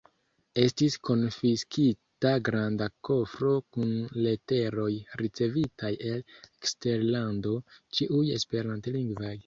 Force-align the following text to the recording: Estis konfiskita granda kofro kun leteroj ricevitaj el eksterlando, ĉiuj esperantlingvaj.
Estis 0.61 0.95
konfiskita 1.09 2.31
granda 2.47 2.87
kofro 3.09 3.53
kun 3.77 3.93
leteroj 4.27 4.89
ricevitaj 5.25 5.95
el 6.15 6.27
eksterlando, 6.43 7.57
ĉiuj 7.99 8.29
esperantlingvaj. 8.41 9.35